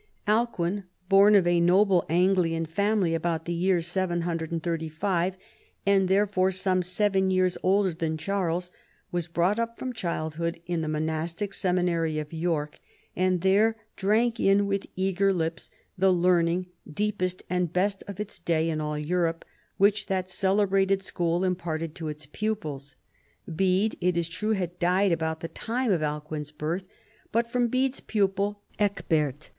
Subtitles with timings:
[0.27, 5.37] Alcuin, born of a noble Anglian family about the year 735,
[5.85, 8.71] and therefore some seven years older than Charles,
[9.11, 12.79] was brought up from childhood in the mon astic seminary of York,
[13.15, 15.69] and there drank in with eager lips
[15.99, 19.45] the learning, deepest and best of its day in all Europe,
[19.77, 22.95] which that celebrated school imparted to its pupils.
[23.45, 26.87] Bede, it is true, had died about the time of Alcuin's birth,
[27.31, 29.49] but from Bede's pupil Ecg bert.